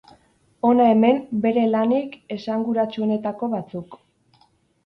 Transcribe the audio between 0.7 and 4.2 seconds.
hemen bere lanik esanguratsuenetako batzuk.